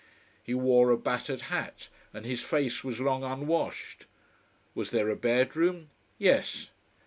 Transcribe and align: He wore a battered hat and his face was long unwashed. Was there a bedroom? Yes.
He 0.43 0.55
wore 0.55 0.89
a 0.89 0.97
battered 0.97 1.41
hat 1.41 1.89
and 2.11 2.25
his 2.25 2.41
face 2.41 2.83
was 2.83 2.99
long 2.99 3.23
unwashed. 3.23 4.07
Was 4.73 4.89
there 4.89 5.09
a 5.09 5.15
bedroom? 5.15 5.91
Yes. 6.17 6.69